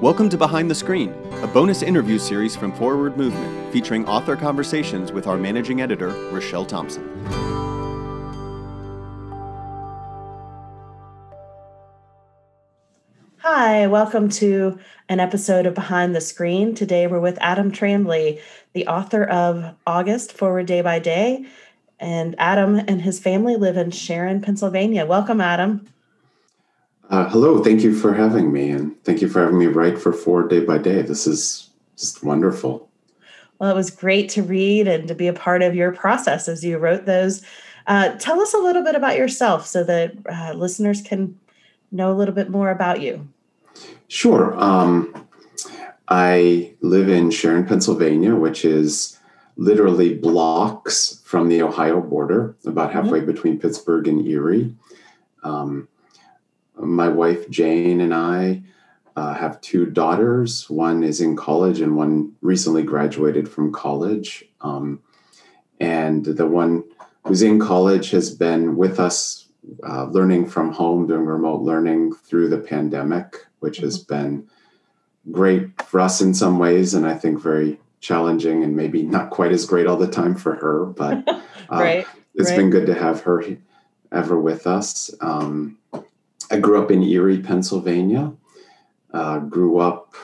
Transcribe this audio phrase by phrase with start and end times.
[0.00, 1.10] Welcome to Behind the Screen,
[1.42, 6.64] a bonus interview series from Forward Movement featuring author conversations with our managing editor, Rochelle
[6.64, 7.04] Thompson.
[13.40, 14.78] Hi, welcome to
[15.10, 16.74] an episode of Behind the Screen.
[16.74, 18.40] Today we're with Adam Trambley,
[18.72, 21.44] the author of August Forward Day by Day.
[21.98, 25.04] And Adam and his family live in Sharon, Pennsylvania.
[25.04, 25.86] Welcome, Adam.
[27.10, 30.12] Uh, hello, thank you for having me, and thank you for having me write for
[30.12, 31.02] Forward Day by Day.
[31.02, 32.88] This is just wonderful.
[33.58, 36.64] Well, it was great to read and to be a part of your process as
[36.64, 37.42] you wrote those.
[37.88, 41.36] Uh, tell us a little bit about yourself so that uh, listeners can
[41.90, 43.28] know a little bit more about you.
[44.06, 44.56] Sure.
[44.56, 45.26] Um,
[46.06, 49.18] I live in Sharon, Pennsylvania, which is
[49.56, 53.32] literally blocks from the Ohio border, about halfway mm-hmm.
[53.32, 54.76] between Pittsburgh and Erie.
[55.42, 55.88] Um,
[56.80, 58.62] my wife Jane and I
[59.16, 60.68] uh, have two daughters.
[60.70, 64.44] One is in college, and one recently graduated from college.
[64.60, 65.00] Um,
[65.80, 66.84] and the one
[67.24, 69.48] who's in college has been with us,
[69.82, 73.86] uh, learning from home, doing remote learning through the pandemic, which mm-hmm.
[73.86, 74.46] has been
[75.30, 79.52] great for us in some ways, and I think very challenging and maybe not quite
[79.52, 80.86] as great all the time for her.
[80.86, 82.56] But uh, right, it's right.
[82.56, 83.44] been good to have her
[84.12, 85.10] ever with us.
[85.20, 85.78] Um,
[86.50, 88.32] I grew up in Erie, Pennsylvania.
[89.12, 90.14] Uh, grew up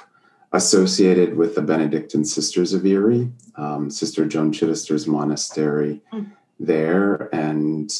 [0.53, 6.31] associated with the Benedictine Sisters of Erie, um, Sister Joan Chittister's monastery mm.
[6.61, 7.91] there, and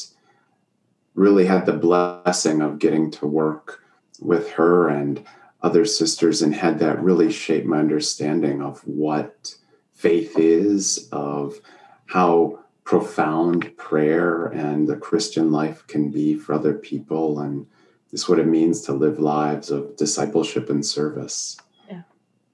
[1.13, 3.83] really had the blessing of getting to work
[4.21, 5.23] with her and
[5.61, 9.55] other sisters and had that really shape my understanding of what
[9.93, 11.59] faith is, of
[12.05, 17.65] how profound prayer and the Christian life can be for other people and
[18.11, 21.57] is what it means to live lives of discipleship and service.
[21.89, 22.03] Yeah.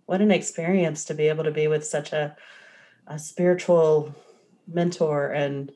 [0.06, 2.36] What an experience to be able to be with such a,
[3.08, 4.14] a spiritual
[4.68, 5.72] mentor and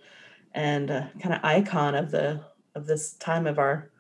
[0.54, 2.40] and kind of icon of the
[2.74, 3.92] of this time of our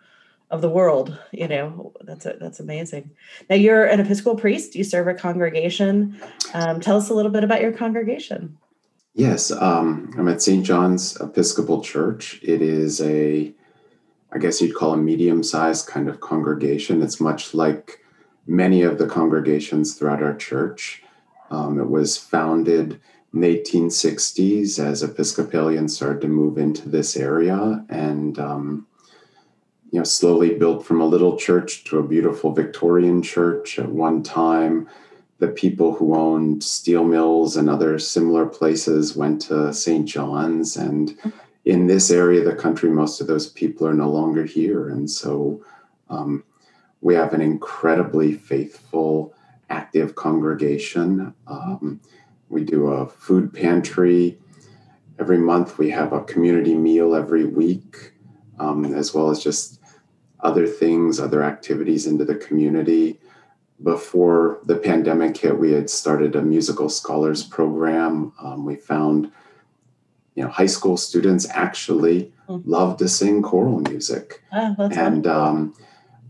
[0.49, 1.93] of the world you know.
[2.01, 3.11] That's a, that's amazing.
[3.49, 4.75] Now you're an episcopal priest.
[4.75, 6.19] You serve a congregation.
[6.53, 8.57] Um, tell us a little bit about your congregation.
[9.13, 12.39] Yes um, i'm at st john's episcopal church.
[12.41, 13.53] It is a
[14.31, 17.01] I guess you'd call a medium sized kind of congregation.
[17.01, 18.03] It's much like
[18.45, 21.03] many of the congregations throughout our church.
[21.49, 22.99] Um, it was founded
[23.33, 28.87] in the 1860s as Episcopalians started to move into this area and, um,
[29.91, 33.79] you know, slowly built from a little church to a beautiful Victorian church.
[33.79, 34.89] At one time,
[35.39, 40.07] the people who owned steel mills and other similar places went to St.
[40.07, 41.17] John's and
[41.67, 44.87] in this area of the country, most of those people are no longer here.
[44.87, 45.61] And so
[46.09, 46.45] um,
[47.01, 49.35] we have an incredibly faithful,
[49.69, 51.33] active congregation.
[51.45, 51.99] Um,
[52.47, 54.37] we do a food pantry
[55.19, 55.77] every month.
[55.77, 58.13] We have a community meal every week,
[58.59, 59.81] um, as well as just
[60.39, 63.19] other things, other activities into the community.
[63.83, 68.31] Before the pandemic hit, we had started a musical scholars program.
[68.41, 69.33] Um, we found
[70.37, 72.61] you know, high school students actually mm.
[72.63, 74.43] love to sing choral music.
[74.53, 75.73] Oh, and um,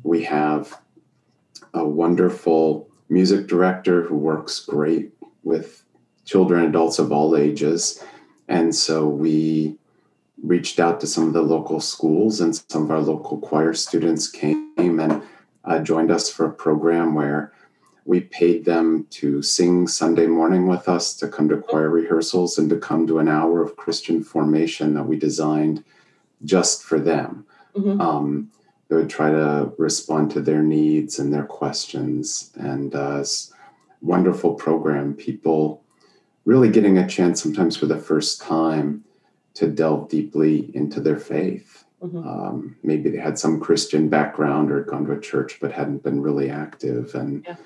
[0.03, 0.79] we have
[1.73, 5.12] a wonderful music director who works great
[5.44, 5.84] with
[6.23, 8.01] children adults of all ages.
[8.47, 9.78] And so we
[10.41, 14.29] reached out to some of the local schools, and some of our local choir students
[14.29, 15.22] came and
[15.66, 17.51] uh, joined us for a program where
[18.07, 22.69] we paid them to sing Sunday morning with us, to come to choir rehearsals, and
[22.69, 25.84] to come to an hour of Christian formation that we designed
[26.45, 27.45] just for them.
[27.75, 28.00] Mm-hmm.
[28.00, 28.51] Um,
[28.88, 32.51] they would try to respond to their needs and their questions.
[32.56, 33.25] And uh,
[34.01, 35.13] wonderful program.
[35.13, 35.84] People
[36.45, 39.03] really getting a chance, sometimes for the first time,
[39.56, 41.84] to delve deeply into their faith.
[42.01, 42.25] Mm-hmm.
[42.25, 46.03] Um, maybe they had some Christian background or had gone to a church but hadn't
[46.03, 47.13] been really active.
[47.13, 47.57] And yeah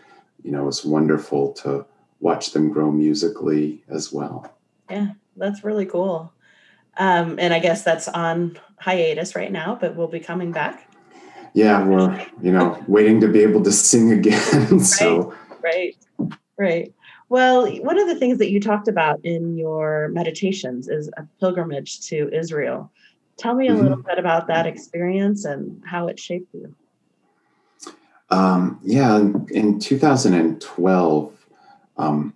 [0.44, 1.86] you know, it's wonderful to
[2.20, 4.52] watch them grow musically as well.
[4.90, 6.34] Yeah, that's really cool.
[6.98, 10.88] Um, and I guess that's on hiatus right now, but we'll be coming back.
[11.54, 14.80] Yeah, we're you know waiting to be able to sing again.
[14.82, 16.94] so right, right, right.
[17.30, 22.02] Well, one of the things that you talked about in your meditations is a pilgrimage
[22.08, 22.92] to Israel.
[23.38, 23.82] Tell me a mm-hmm.
[23.82, 26.76] little bit about that experience and how it shaped you.
[28.32, 31.34] Um, yeah, in 2012,
[31.98, 32.34] um,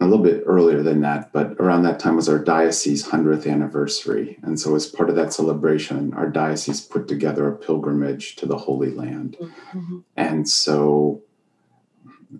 [0.00, 4.38] a little bit earlier than that, but around that time was our diocese 100th anniversary.
[4.42, 8.58] And so, as part of that celebration, our diocese put together a pilgrimage to the
[8.58, 9.36] Holy Land.
[9.40, 9.98] Mm-hmm.
[10.16, 11.22] And so,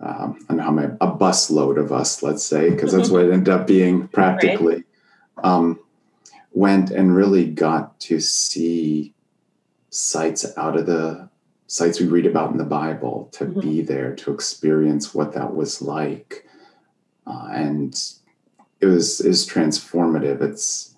[0.01, 3.09] um, I don't know how many, a bus load of us, let's say, because that's
[3.09, 4.85] what it ended up being practically,
[5.37, 5.45] right.
[5.45, 5.79] um,
[6.53, 9.15] went and really got to see
[9.91, 11.31] sites out of the
[11.67, 13.61] sites we read about in the Bible, to mm-hmm.
[13.61, 16.47] be there, to experience what that was like.
[17.27, 18.01] Uh, and
[18.81, 20.43] it was is transformative.
[20.43, 20.95] It's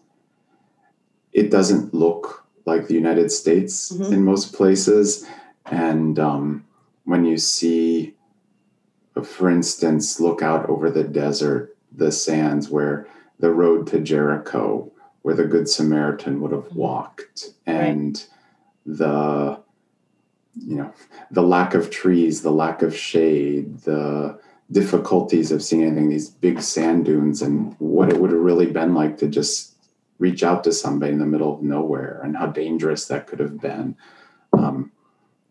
[1.33, 4.13] it doesn't look like the United States mm-hmm.
[4.13, 5.27] in most places,
[5.67, 6.65] and um,
[7.05, 8.15] when you see,
[9.23, 13.07] for instance, look out over the desert, the sands where
[13.39, 14.91] the road to Jericho,
[15.23, 16.79] where the Good Samaritan would have mm-hmm.
[16.79, 18.97] walked, and right.
[18.97, 19.66] the
[20.59, 20.93] you know
[21.31, 24.39] the lack of trees, the lack of shade, the
[24.73, 28.95] difficulties of seeing anything, these big sand dunes, and what it would have really been
[28.95, 29.75] like to just
[30.19, 33.61] reach out to somebody in the middle of nowhere and how dangerous that could have
[33.61, 33.95] been.
[34.53, 34.91] Um,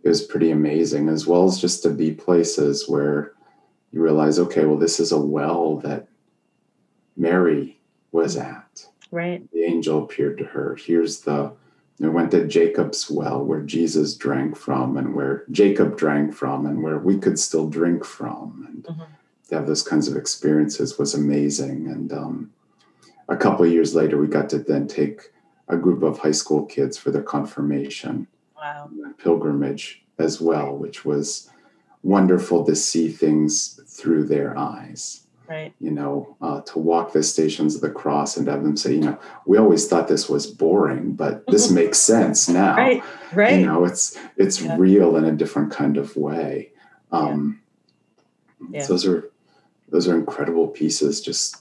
[0.04, 3.34] it was pretty amazing, as well as just to be places where
[3.92, 6.08] you realize, okay, well, this is a well that
[7.16, 7.80] Mary
[8.12, 8.88] was at.
[9.12, 9.50] Right.
[9.52, 10.76] The angel appeared to her.
[10.76, 11.54] Here's the
[12.00, 16.84] we went to Jacob's well where Jesus drank from and where Jacob drank from and
[16.84, 18.66] where we could still drink from.
[18.68, 19.12] And mm-hmm.
[19.50, 21.88] to have those kinds of experiences was amazing.
[21.88, 22.52] And um,
[23.30, 25.32] a couple years later, we got to then take
[25.68, 28.28] a group of high school kids for their confirmation
[28.58, 28.90] wow.
[29.18, 31.50] pilgrimage as well, which was
[32.04, 37.76] wonderful to see things through their eyes right you know uh, to walk the stations
[37.76, 41.14] of the cross and have them say you know we always thought this was boring
[41.14, 43.04] but this makes sense now right
[43.34, 44.76] right you know it's it's yeah.
[44.78, 46.70] real in a different kind of way
[47.12, 47.60] um
[48.72, 48.82] yeah.
[48.82, 48.88] Yeah.
[48.88, 49.30] those are
[49.90, 51.58] those are incredible pieces just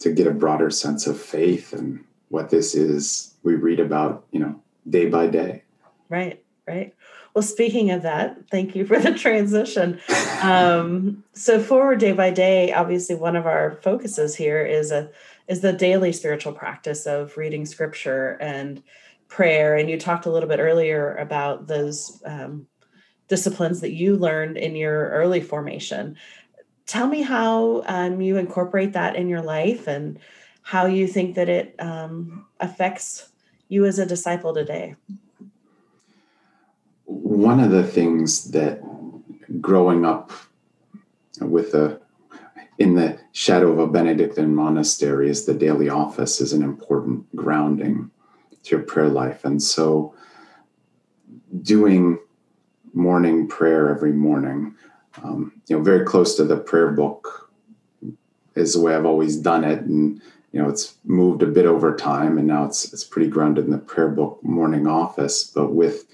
[0.00, 4.40] to get a broader sense of faith and what this is we read about you
[4.40, 5.62] know day by day
[6.08, 6.94] right right
[7.38, 10.00] well, speaking of that, thank you for the transition.
[10.42, 15.08] Um, so, forward day by day, obviously, one of our focuses here is a
[15.46, 18.82] is the daily spiritual practice of reading scripture and
[19.28, 19.76] prayer.
[19.76, 22.66] And you talked a little bit earlier about those um,
[23.28, 26.16] disciplines that you learned in your early formation.
[26.86, 30.18] Tell me how um, you incorporate that in your life and
[30.62, 33.28] how you think that it um, affects
[33.68, 34.96] you as a disciple today
[37.08, 38.82] one of the things that
[39.60, 40.30] growing up
[41.40, 42.00] with a
[42.78, 48.10] in the shadow of a Benedictine monastery is the daily office is an important grounding
[48.62, 49.44] to your prayer life.
[49.44, 50.14] And so
[51.62, 52.20] doing
[52.92, 54.76] morning prayer every morning,
[55.24, 57.50] um, you know, very close to the prayer book
[58.54, 59.80] is the way I've always done it.
[59.80, 60.20] And,
[60.52, 63.72] you know, it's moved a bit over time and now it's, it's pretty grounded in
[63.72, 66.04] the prayer book morning office, but with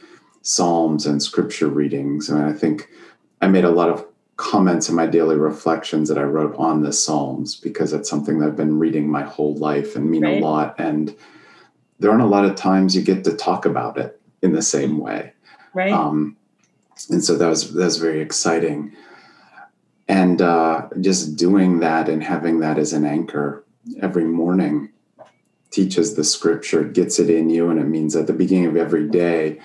[0.45, 2.29] Psalms and scripture readings.
[2.29, 2.89] And I think
[3.41, 4.07] I made a lot of
[4.37, 8.49] comments in my daily reflections that I wrote on the Psalms because it's something that
[8.49, 10.43] I've been reading my whole life and mean right.
[10.43, 10.75] a lot.
[10.79, 11.17] And
[11.99, 14.99] there aren't a lot of times you get to talk about it in the same
[14.99, 15.33] way.
[15.73, 15.93] Right.
[15.93, 16.37] Um,
[17.11, 18.95] and so that was that was very exciting.
[20.07, 23.65] And uh, just doing that and having that as an anchor
[24.03, 24.91] every morning
[25.71, 29.09] teaches the scripture, gets it in you, and it means at the beginning of every
[29.09, 29.59] day,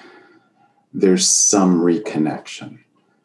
[0.93, 2.79] there's some reconnection.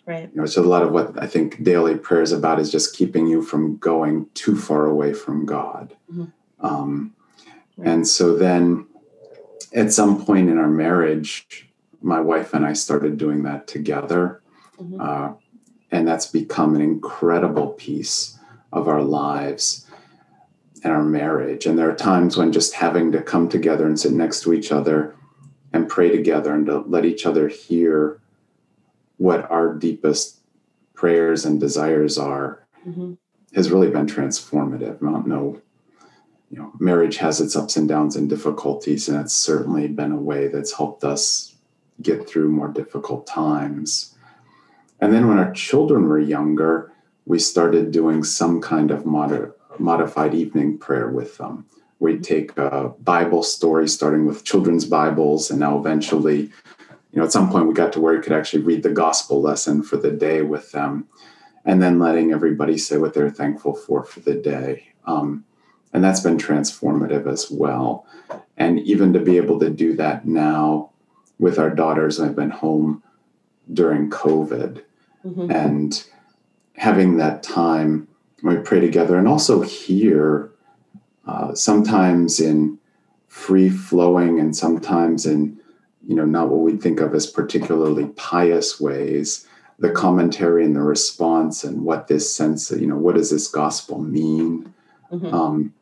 [0.06, 0.30] Right.
[0.34, 2.94] You know, so a lot of what I think daily prayer is about is just
[2.94, 5.96] keeping you from going too far away from God.
[6.12, 6.66] Mm-hmm.
[6.66, 7.14] Um,
[7.78, 7.88] right.
[7.88, 8.86] And so then
[9.74, 11.70] at some point in our marriage,
[12.02, 14.42] my wife and I started doing that together.
[14.78, 15.00] Mm-hmm.
[15.00, 15.32] Uh,
[15.90, 18.38] and that's become an incredible piece
[18.72, 19.86] of our lives
[20.82, 21.64] and our marriage.
[21.64, 24.70] And there are times when just having to come together and sit next to each
[24.70, 25.14] other
[25.74, 28.20] and pray together and to let each other hear
[29.16, 30.38] what our deepest
[30.94, 33.14] prayers and desires are mm-hmm.
[33.56, 34.96] has really been transformative.
[35.02, 35.60] I don't know,
[36.48, 40.16] you know, marriage has its ups and downs and difficulties, and it's certainly been a
[40.16, 41.56] way that's helped us
[42.00, 44.14] get through more difficult times.
[45.00, 46.92] And then when our children were younger,
[47.26, 51.66] we started doing some kind of mod- modified evening prayer with them
[52.04, 56.42] we take a Bible story, starting with children's Bibles, and now eventually,
[57.10, 59.40] you know, at some point we got to where we could actually read the gospel
[59.40, 61.08] lesson for the day with them,
[61.64, 64.88] and then letting everybody say what they're thankful for for the day.
[65.06, 65.44] Um,
[65.94, 68.06] and that's been transformative as well.
[68.56, 70.90] And even to be able to do that now
[71.38, 73.02] with our daughters, I've been home
[73.72, 74.82] during COVID
[75.24, 75.50] mm-hmm.
[75.50, 76.04] and
[76.76, 78.08] having that time
[78.42, 80.50] when we pray together and also hear
[81.26, 82.78] uh, sometimes in
[83.28, 85.58] free flowing and sometimes in
[86.06, 89.46] you know not what we think of as particularly pious ways
[89.78, 93.48] the commentary and the response and what this sense of, you know what does this
[93.48, 94.72] gospel mean
[95.12, 95.32] Mhm.
[95.32, 95.74] um,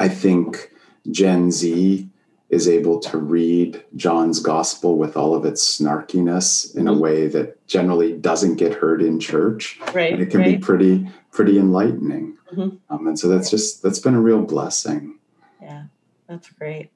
[0.00, 0.72] i think
[1.10, 2.08] gen z
[2.48, 7.00] is able to read john's gospel with all of its snarkiness in a Mhm.
[7.00, 10.12] way that generally doesn't get heard in church right.
[10.12, 12.78] and it can be pretty pretty enlightening Mhm.
[12.88, 15.18] um, and so that's just that's been a real blessing
[15.60, 15.84] Yeah,
[16.28, 16.90] that's great.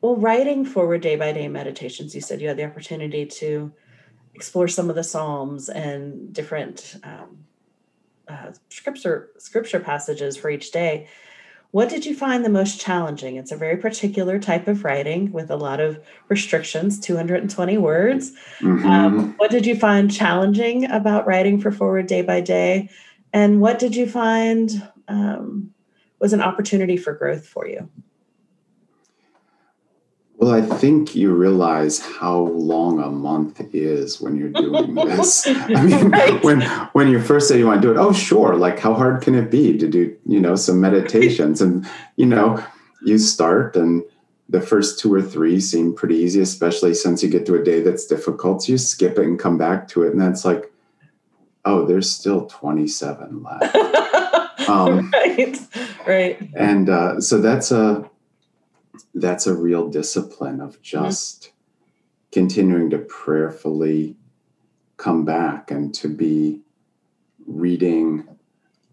[0.00, 3.72] Well, writing forward day by day meditations, you said you had the opportunity to
[4.34, 7.44] explore some of the Psalms and different um,
[8.28, 11.06] uh, scripture scripture passages for each day.
[11.74, 13.34] What did you find the most challenging?
[13.34, 18.30] It's a very particular type of writing with a lot of restrictions, 220 words.
[18.60, 18.84] Mhm.
[18.84, 22.90] Um, what did you find challenging about writing for Forward Day by Day?
[23.32, 25.70] And what did you find um,
[26.20, 27.88] was an opportunity for growth for you?
[30.44, 35.46] Well, I think you realize how long a month is when you're doing this.
[35.46, 36.44] I mean, Right.
[36.44, 36.60] when
[36.92, 39.34] when you first say you want to do it, oh sure, like how hard can
[39.34, 41.86] it be to do, you know, some meditations and
[42.16, 42.62] you know,
[43.06, 44.02] you start and
[44.50, 47.80] the first two or three seem pretty easy, especially since you get to a day
[47.80, 48.64] that's difficult.
[48.64, 50.70] So you skip it and come back to it, and that's like,
[51.64, 53.76] oh, there's still 27 left.
[54.68, 55.58] Um, right,
[56.06, 56.50] right.
[56.56, 58.08] and uh, so that's a
[59.14, 60.82] that's a real discipline of mm-hmm.
[60.82, 61.52] just
[62.32, 64.16] continuing to prayerfully
[64.96, 66.60] come back and to be
[67.46, 68.26] reading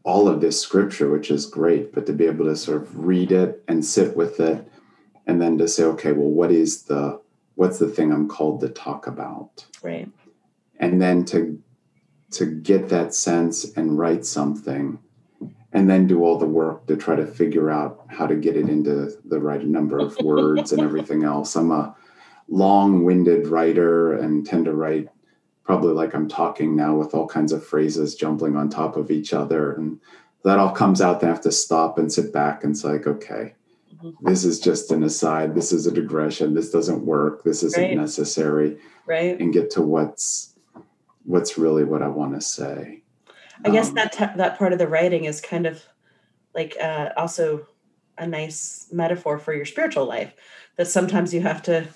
[0.04, 3.32] all of this scripture which is great but to be able to sort of read
[3.32, 4.68] it and sit with it
[5.28, 7.20] and then to say okay well what is the
[7.56, 10.10] what's the thing i'm called to talk about Right.
[10.80, 11.62] and then to
[12.32, 15.00] to get that sense and write something
[15.74, 18.68] and then do all the work to try to figure out how to get it
[18.70, 21.96] into the right number of words and everything else i'm a
[22.50, 25.08] long-winded writer and tend to write
[25.64, 29.34] probably like i'm talking now with all kinds of phrases jumbling on top of each
[29.34, 30.00] other and
[30.44, 33.08] that all comes out then i have to stop and sit back and say like
[33.08, 33.54] okay
[34.04, 34.14] Mhm.
[34.22, 37.96] this is just an aside this is a digression this doesn't work this isn't Right.
[37.98, 39.40] necessary Right.
[39.40, 40.56] and get to what's
[41.26, 43.01] what's really what I want to say.
[43.66, 45.84] I guess Um, that t- that part of the writing is kind of
[46.54, 47.68] like uh, also
[48.18, 50.34] a nice metaphor for your spiritual life.
[50.78, 51.88] That sometimes you have to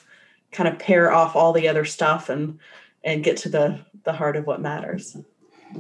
[0.52, 2.60] kind of pare off all the other stuff and
[3.04, 5.18] and get to the the heart of what matters.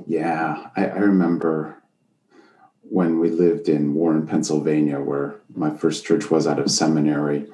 [0.07, 1.81] yeah, I, I remember
[2.81, 7.47] when we lived in Warren, Pennsylvania, where my first church was out of seminary.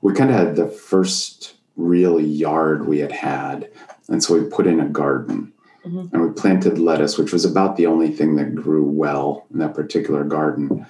[0.00, 3.70] We kind of had the first real yard we had had,
[4.08, 5.52] and so we put in a garden.
[5.88, 6.12] Mhm.
[6.12, 9.74] And we planted lettuce, which was about the only thing that grew well in that
[9.74, 10.86] particular garden.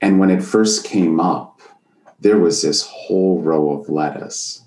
[0.00, 1.60] And when it first came up,
[2.20, 4.62] there was this whole row of lettuce.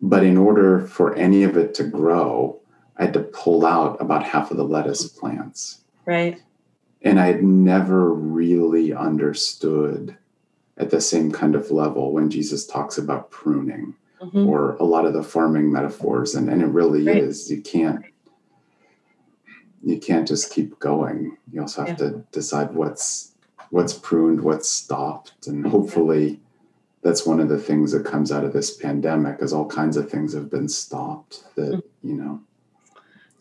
[0.00, 2.58] But in order for any of it to grow,
[2.96, 5.82] I had to pull out about half of the lettuce plants.
[6.06, 6.38] Right.
[7.02, 10.16] And I had never really understood
[10.76, 14.46] at the same kind of level when Jesus talks about pruning Mhm.
[14.46, 16.34] or a lot of the farming metaphors.
[16.34, 17.18] And, and it really Right.
[17.18, 17.50] is.
[17.50, 18.04] You can't
[19.82, 21.36] you can't just keep going.
[21.52, 22.10] You also have Yeah.
[22.10, 23.28] to decide what's
[23.70, 25.46] what's pruned, what's stopped.
[25.46, 26.38] And hopefully
[27.02, 30.10] that's one of the things that comes out of this pandemic is all kinds of
[30.10, 32.08] things have been stopped that, Mm-hmm.
[32.08, 32.40] you know,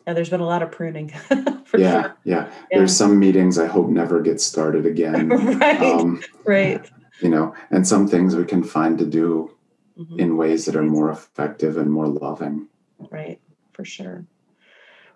[0.07, 1.79] Yeah, there's been a lot of pruning yeah, sure.
[1.79, 2.12] yeah.
[2.24, 2.50] Yeah.
[2.71, 5.27] There's some meetings I hope never get started again.
[5.60, 5.81] right.
[5.81, 6.89] um, right.
[7.19, 9.51] you know, and some things we can find to do
[10.00, 10.17] Mhm.
[10.17, 12.67] in ways that are more effective and more loving.
[13.12, 13.41] right
[13.74, 14.24] for sure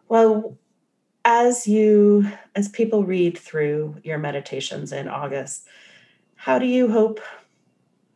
[0.10, 0.58] well
[1.26, 5.68] as you as people read through your meditations in august
[6.36, 7.20] how do you hope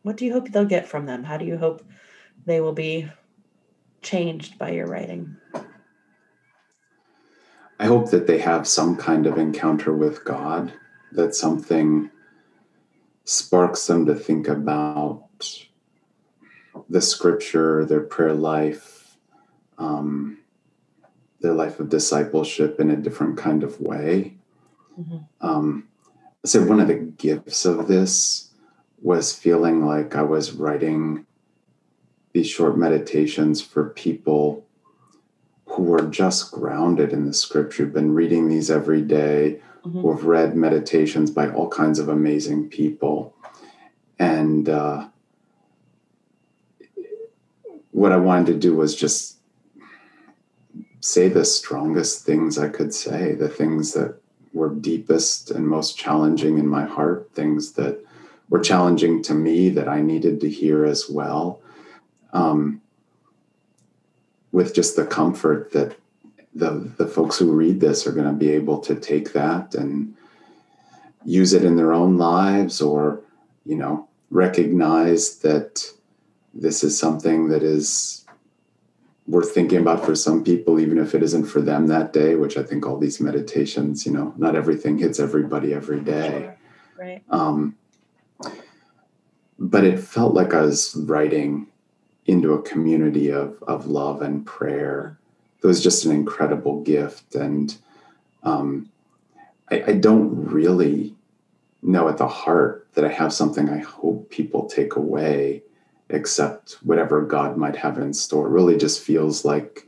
[0.02, 1.24] what do you hope they'll get from them?
[1.24, 1.82] How do you hope
[2.46, 3.10] they will be
[4.02, 5.36] changed by your writing?
[7.78, 10.72] I hope that they have some kind of encounter with God,
[11.12, 12.10] that something
[13.24, 15.24] sparks them to think about
[16.88, 19.16] the scripture, their prayer life,
[19.78, 20.38] um,
[21.40, 24.34] their life of discipleship in a different kind of way.
[24.98, 25.24] Mhm.
[25.40, 25.88] Um,
[26.44, 28.50] so, one of the gifts of this
[29.02, 31.26] was feeling like I was writing
[32.32, 34.64] these short meditations for people
[35.66, 40.02] who are just grounded in the scripture, been reading these every day, Mhm.
[40.02, 43.34] who have read meditations by all kinds of amazing people.
[44.18, 45.08] And uh,
[47.92, 49.38] what I wanted to do was just
[51.00, 54.20] say the strongest things I could say, the things that
[54.52, 58.04] were deepest and most challenging in my heart, things that
[58.48, 61.60] were challenging to me that I needed to hear as well.
[62.32, 62.82] Um,
[64.52, 65.96] with just the comfort that
[66.54, 70.14] the the folks who read this are going to be able to take that and
[71.24, 73.20] use it in their own lives or
[73.64, 75.84] you know recognize that
[76.52, 78.19] this is something that is
[79.30, 82.56] worth thinking about for some people even if it isn't for them that day which
[82.56, 86.56] i think all these meditations you know not everything hits everybody every day Sure.
[87.06, 87.22] Right.
[87.30, 87.76] um,
[89.58, 91.66] but it felt like I was writing
[92.26, 95.18] into a community of, of love and prayer.
[95.62, 97.34] It was just an incredible gift.
[97.34, 97.76] And
[98.42, 98.90] um,
[99.70, 101.14] I, I don't really
[101.82, 105.62] know at the heart that I have something I hope people take away,
[106.12, 108.46] except whatever God might have in store.
[108.46, 109.86] It really just feels like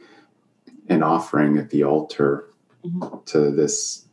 [0.89, 2.47] an offering at the altar
[2.85, 3.25] Mhm.
[3.27, 4.07] to this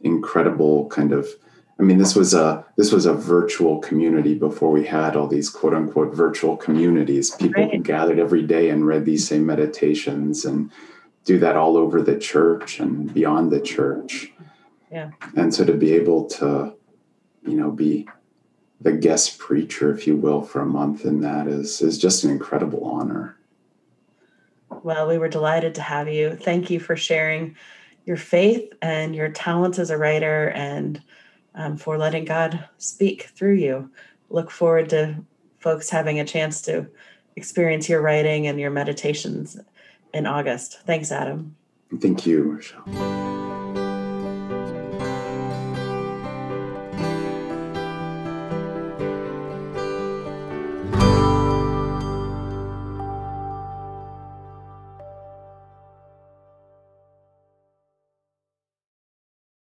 [0.00, 1.28] incredible kind of
[1.78, 5.50] I mean, this was a this was a virtual community before we had all these
[5.50, 7.30] quote unquote virtual communities.
[7.32, 7.82] People Right.
[7.82, 10.70] gathered every day and read these same meditations and
[11.26, 14.32] do that all over the church and beyond the church.
[14.90, 15.10] Yeah.
[15.36, 16.72] And so to be able to,
[17.46, 18.08] you know, be
[18.80, 22.30] the guest preacher, if you will, for a month in that is is just an
[22.30, 23.36] incredible honor.
[24.82, 26.36] Well, we were delighted to have you.
[26.36, 27.56] Thank you for sharing
[28.04, 31.02] your faith and your talents as a writer and
[31.54, 33.90] um, for letting God speak through you.
[34.28, 35.24] Look forward to
[35.58, 36.86] folks having a chance to
[37.34, 39.58] experience your writing and your meditations
[40.12, 40.80] in August.
[40.86, 41.56] Thanks, Adam.
[42.00, 43.35] Thank you, Rochelle.